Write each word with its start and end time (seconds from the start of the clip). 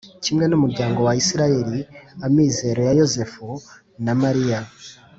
kimwe 0.23 0.45
n’umuryango 0.47 0.99
wa 1.07 1.13
isiraheli, 1.21 1.79
amizero 2.25 2.79
ya 2.87 2.93
yozefu 2.99 3.47
na 4.05 4.13
mariya 4.21 4.59